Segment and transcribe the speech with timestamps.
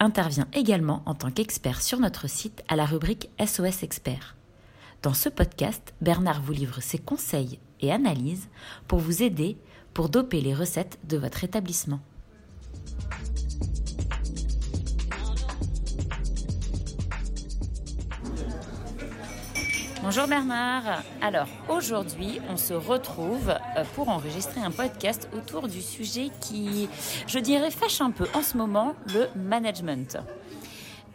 [0.00, 4.36] intervient également en tant qu'expert sur notre site à la rubrique SOS Expert.
[5.02, 8.48] Dans ce podcast, Bernard vous livre ses conseils et analyses
[8.88, 9.56] pour vous aider
[9.94, 12.00] pour doper les recettes de votre établissement.
[20.08, 21.02] Bonjour Bernard.
[21.20, 26.88] Alors aujourd'hui, on se retrouve euh, pour enregistrer un podcast autour du sujet qui,
[27.26, 30.18] je dirais, fâche un peu en ce moment, le management.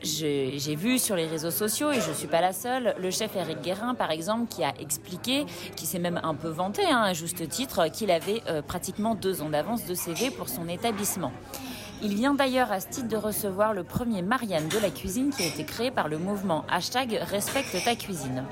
[0.03, 3.33] J'ai vu sur les réseaux sociaux, et je ne suis pas la seule, le chef
[3.37, 5.45] Eric Guérin, par exemple, qui a expliqué,
[5.77, 9.41] qui s'est même un peu vanté, hein, à juste titre, qu'il avait euh, pratiquement deux
[9.41, 11.31] ans d'avance de CV pour son établissement.
[12.03, 15.43] Il vient d'ailleurs à ce titre de recevoir le premier Marianne de la cuisine qui
[15.43, 18.43] a été créé par le mouvement hashtag Respecte ta cuisine.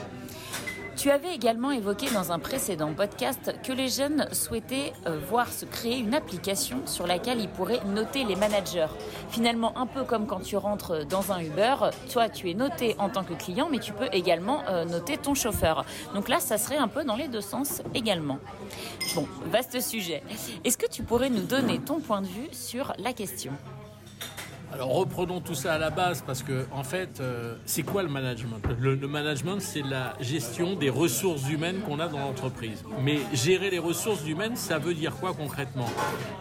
[1.00, 5.64] Tu avais également évoqué dans un précédent podcast que les jeunes souhaitaient euh, voir se
[5.64, 8.89] créer une application sur laquelle ils pourraient noter les managers.
[9.30, 11.75] Finalement, un peu comme quand tu rentres dans un Uber,
[12.11, 15.36] toi tu es noté en tant que client, mais tu peux également euh, noter ton
[15.36, 15.86] chauffeur.
[16.14, 18.39] Donc là, ça serait un peu dans les deux sens également.
[19.16, 20.22] Bon, vaste sujet.
[20.66, 23.53] Est-ce que tu pourrais nous donner ton point de vue sur la question?
[24.72, 28.09] Alors reprenons tout ça à la base parce que en fait, euh, c'est quoi le
[28.09, 28.62] management?
[28.80, 32.84] Le, management, c'est la gestion des ressources humaines qu'on a dans l'entreprise.
[33.03, 35.90] Mais gérer les ressources humaines, ça veut dire quoi concrètement?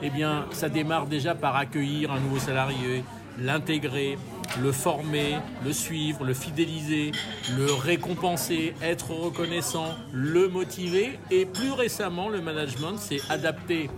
[0.03, 3.03] Eh bien, ça démarre déjà par accueillir un nouveau salarié,
[3.39, 4.19] l'intégrer,
[4.61, 7.13] le former, le suivre, le fidéliser,
[7.57, 11.19] le récompenser, être reconnaissant, le motiver.
[11.31, 13.89] Et plus récemment, le management, c'est adapter.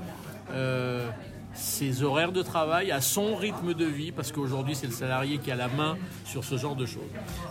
[0.52, 1.08] Euh,
[1.54, 5.50] ses horaires de travail, à son rythme de vie, parce qu'aujourd'hui c'est le salarié qui
[5.50, 7.02] a la main sur ce genre de choses.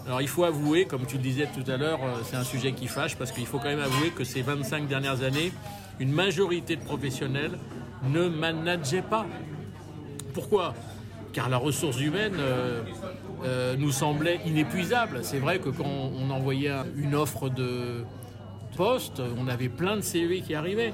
[0.06, 2.72] Alors il faut avouer, comme tu le disais tout à l'heure, euh, c'est un sujet
[2.72, 5.52] qui fâche, parce qu'il faut quand même avouer que ces 25 dernières années,
[6.00, 7.58] une majorité de professionnels
[8.10, 9.26] ne manageaient pas.
[10.34, 10.74] Pourquoi?
[11.34, 12.82] Car la ressource humaine euh,
[13.44, 15.20] euh, nous semblait inépuisable.
[15.24, 18.06] C'est vrai que quand on envoyait une offre de
[18.80, 20.94] on avait plein de CV qui arrivaient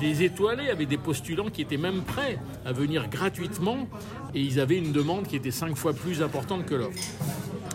[0.00, 3.88] les étoilés avaient des postulants qui étaient même prêts à venir gratuitement
[4.34, 6.98] et ils avaient une demande qui était cinq fois plus importante que l'offre.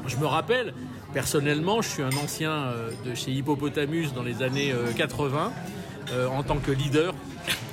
[0.07, 0.73] Je me rappelle,
[1.13, 5.51] personnellement, je suis un ancien euh, de chez Hippopotamus dans les années 80
[6.11, 7.13] euh, euh, en tant que leader,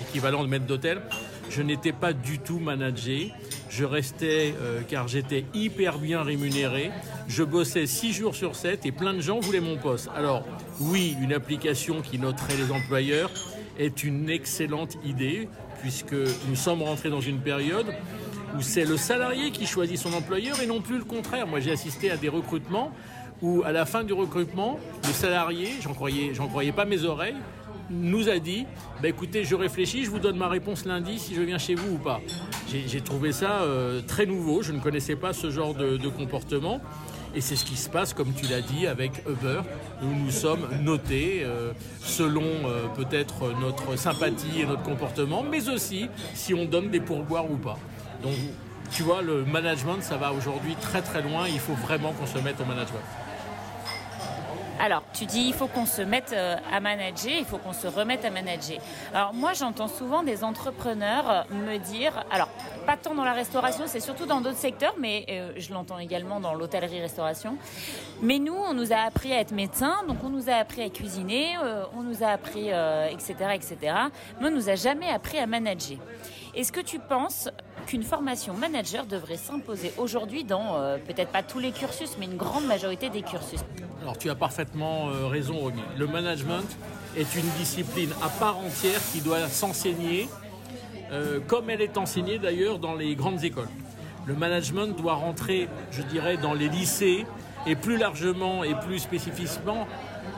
[0.09, 1.03] équivalent de maître d'hôtel.
[1.51, 3.33] Je n'étais pas du tout managé.
[3.71, 4.55] Je restais
[4.89, 6.91] car j'étais hyper bien rémunéré.
[7.29, 10.09] Je bossais 6 jours sur 7 et plein de gens voulaient mon poste.
[10.15, 10.45] Alors
[10.81, 13.31] oui, une application qui noterait les employeurs,
[13.79, 15.49] est une excellente idée,
[15.83, 16.15] puisque
[16.49, 17.87] nous sommes rentrés dans une période
[18.57, 21.47] où c'est le salarié qui choisit son employeur et non plus le contraire.
[21.47, 22.91] Moi, j'ai assisté à des recrutements
[23.43, 27.37] où, à la fin du recrutement, le salarié, j'en croyais, croyais pas mes oreilles,
[27.91, 28.66] nous a dit
[29.02, 31.94] bah, écoutez, je réfléchis, je vous donne ma réponse lundi si je viens chez vous
[31.94, 32.20] ou pas.
[32.69, 36.80] J'ai trouvé ça euh, très nouveau, je ne connaissais pas ce genre de, comportement.
[37.34, 39.60] Et c'est ce qui se passe, comme tu l'as dit, avec Uber,
[40.02, 46.08] où nous sommes notés euh, selon euh, peut-être notre sympathie et notre comportement, mais aussi
[46.32, 47.78] si on donne des pourboires ou pas.
[48.22, 48.32] Donc,
[48.91, 51.47] tu vois, le management, ça va aujourd'hui très très loin.
[51.47, 53.03] Il faut vraiment qu'on se mette au management.
[54.78, 57.87] Alors, tu dis il faut qu'on se mette euh, à manager, il faut qu'on se
[57.87, 58.78] remette à manager.
[59.14, 62.48] Alors moi, j'entends souvent des entrepreneurs me dire, alors
[62.84, 66.41] pas tant dans la restauration, c'est surtout dans d'autres secteurs, mais euh, je l'entends également
[66.41, 67.56] dans l'hôtellerie-restauration.
[68.20, 70.91] Mais nous, on nous a appris à être médecin, donc on nous a appris à
[70.91, 73.76] cuisiner, euh, on nous a appris, etc., etc.
[74.41, 75.98] Mais on nous a jamais appris à manager.
[76.54, 77.48] Est-ce que tu penses
[77.86, 82.66] qu'une formation manager devrait s'imposer aujourd'hui dans peut-être pas tous les cursus, mais une grande
[82.66, 83.60] majorité des cursus
[84.06, 85.83] alors tu as parfaitement euh, raison, Romy.
[85.98, 86.65] Le management
[87.16, 90.28] est une discipline à part entière qui doit s'enseigner,
[91.10, 93.68] euh, comme elle est enseignée d'ailleurs dans les grandes écoles.
[94.24, 97.27] Le management doit rentrer, je dirais, dans les lycées
[97.66, 99.89] et plus largement et plus spécifiquement,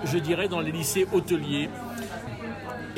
[0.05, 1.69] je dirais, dans les lycées hôteliers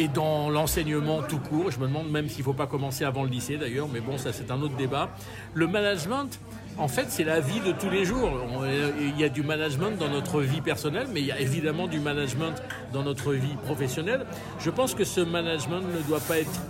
[0.00, 1.70] et dans l'enseignement tout court.
[1.70, 4.17] Je me demande même s'il ne faut pas commencer avant le lycée d'ailleurs, mais bon,
[4.17, 5.11] ça c'est un autre débat.
[5.52, 6.41] Le management,
[6.79, 8.31] en fait, c'est la vie de tous les jours.
[8.99, 12.00] Il y a du management dans notre vie personnelle, mais il y a évidemment du
[12.00, 12.55] management
[12.94, 14.25] dans notre vie professionnelle.
[14.58, 16.62] Je pense que ce management ne doit pas être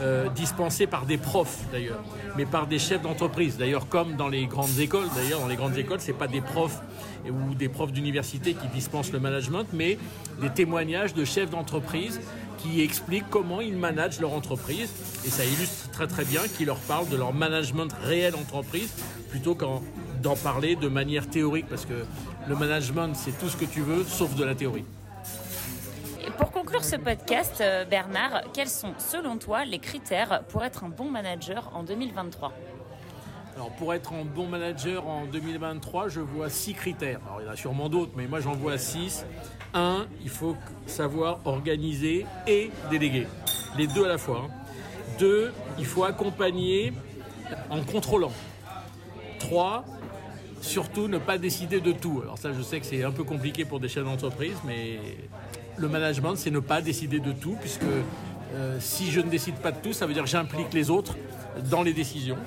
[0.00, 2.02] euh, dispensés par des profs d'ailleurs,
[2.36, 3.56] mais par des chefs d'entreprise.
[3.58, 6.80] D'ailleurs, comme dans les grandes écoles, d'ailleurs, dans les grandes écoles, c'est pas des profs
[7.28, 9.98] ou des profs d'université qui dispensent le management, mais
[10.40, 12.20] des témoignages de chefs d'entreprise
[12.58, 14.92] qui expliquent comment ils managent leur entreprise.
[15.26, 18.92] Et ça illustre très très bien qu'ils leur parlent de leur management réel d'entreprise
[19.30, 19.82] plutôt qu'en
[20.42, 22.04] parler de manière théorique, parce que
[22.48, 24.84] le management, c'est tout ce que tu veux, sauf de la théorie.
[26.36, 30.88] Pour conclure ce podcast, euh, Bernard, quels sont selon toi les critères pour être un
[30.88, 32.52] bon manager en 2023
[33.56, 37.20] alors pour être un bon manager en 2023, je vois six critères.
[37.26, 39.26] Alors il y en a sûrement d'autres, mais moi j'en vois six.
[39.74, 40.56] Un, il faut
[40.86, 43.26] savoir organiser et déléguer.
[43.76, 44.46] Les deux à la fois.
[44.46, 44.50] Hein.
[45.18, 46.94] Deux, il faut accompagner
[47.68, 48.32] en contrôlant.
[49.40, 49.84] Trois,
[50.60, 52.20] surtout ne pas décider de tout.
[52.22, 55.00] Alors ça, je sais que c'est un peu compliqué pour des chefs d'entreprise, mais
[55.76, 57.82] le management, c'est ne pas décider de tout, puisque
[58.54, 61.16] euh, si je ne décide pas de tout, ça veut dire que j'implique les autres
[61.70, 62.38] dans les décisions.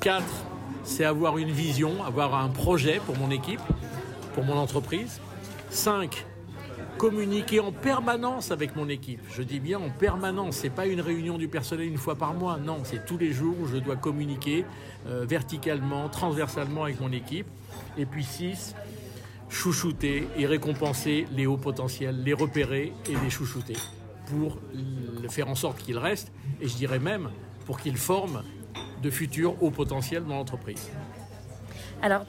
[0.00, 0.44] Quatre,
[0.84, 3.60] c'est avoir une vision, avoir un projet pour mon équipe,
[4.34, 5.20] pour mon entreprise.
[5.70, 6.24] Cinq,
[6.98, 9.20] communiquer en permanence avec mon équipe.
[9.30, 12.58] Je dis bien en permanence, c'est pas une réunion du personnel une fois par mois,
[12.58, 14.64] non, c'est tous les jours où je dois communiquer
[15.06, 17.46] euh, verticalement, transversalement avec mon équipe.
[17.96, 18.74] Et puis 6,
[19.48, 23.76] chouchouter et récompenser les hauts potentiels, les repérer et les chouchouter
[24.26, 24.58] pour
[25.30, 27.30] faire en sorte qu'ils restent et je dirais même
[27.64, 28.42] pour qu'ils forment
[29.02, 30.90] de futurs hauts potentiels dans l'entreprise.
[32.00, 32.24] Alors,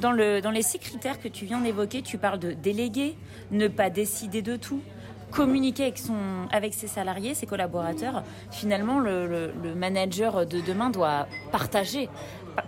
[0.00, 3.16] dans, le, dans les six critères que tu viens d'évoquer, tu parles de déléguer,
[3.50, 4.82] ne pas décider de tout,
[5.30, 6.14] communiquer avec, son,
[6.50, 8.22] avec ses salariés, ses collaborateurs.
[8.50, 12.08] Finalement, le, manager de demain doit partager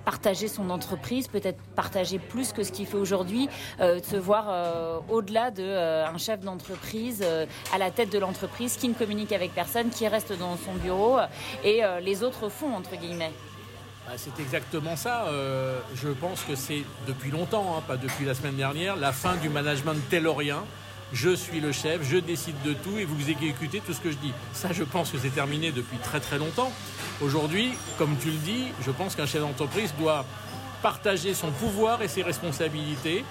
[0.04, 3.48] partager son entreprise, peut-être partager plus que ce qu'il fait aujourd'hui,
[3.80, 7.22] euh, se voir euh, au-delà d'un euh, un chef d'entreprise
[7.74, 11.18] à la tête de l'entreprise qui ne communique avec personne, qui reste dans son bureau
[11.64, 13.32] et les autres font entre guillemets.
[14.06, 15.26] Bah, c'est exactement ça.
[15.26, 19.36] Euh, je pense que c'est depuis longtemps, hein, pas depuis la semaine dernière, la fin
[19.36, 20.64] du management taylorien.
[21.12, 24.16] Je suis le chef, je décide de tout et vous exécutez tout ce que je
[24.16, 24.32] dis.
[24.54, 26.72] Ça, je pense que c'est terminé depuis très très longtemps.
[27.20, 30.24] Aujourd'hui, comme tu le dis, je pense qu'un chef d'entreprise doit
[30.82, 33.24] partager son pouvoir et ses responsabilités.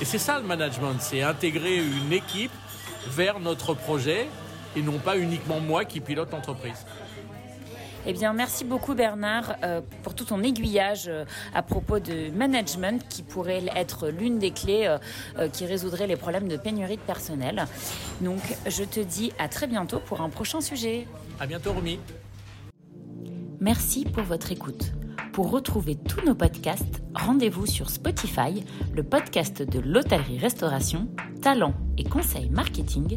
[0.00, 2.50] Et c'est ça le management, c'est intégrer une équipe
[3.08, 4.28] vers notre projet
[4.76, 6.84] et non pas uniquement moi qui pilote l'entreprise.
[8.06, 11.24] Eh bien, merci beaucoup Bernard euh, pour tout ton aiguillage euh,
[11.54, 14.94] à propos de management qui pourrait être l'une des clés
[15.38, 17.64] euh, qui résoudrait les problèmes de pénurie de personnel.
[18.20, 21.06] Donc, je te dis à très bientôt pour un prochain sujet.
[21.40, 21.98] À bientôt, Romy.
[23.60, 24.92] Merci pour votre écoute.
[25.32, 31.08] Pour retrouver tous nos podcasts, rendez-vous sur Spotify, le podcast de l'hôtellerie-restauration,
[31.44, 33.16] talent et conseils marketing,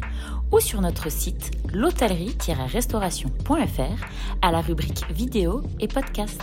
[0.52, 4.04] ou sur notre site l'hôtellerie-restauration.fr
[4.42, 6.42] à la rubrique vidéo et podcast.